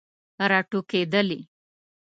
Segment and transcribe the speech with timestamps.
[0.51, 1.39] راټوکیدلې